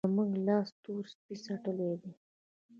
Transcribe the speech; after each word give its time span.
زموږ 0.09 0.29
لاس 0.47 0.67
تور 0.83 1.03
سپی 1.13 1.35
څټلی 1.43 1.91
دی. 2.01 2.11